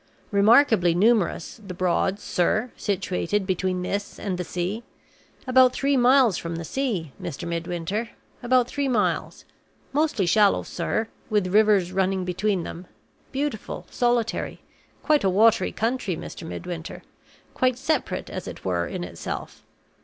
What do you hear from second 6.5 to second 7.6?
the sea, Mr.